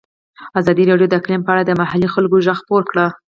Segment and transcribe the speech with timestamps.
[0.59, 3.07] ازادي راډیو د اقلیم په اړه د محلي خلکو غږ خپور کړی.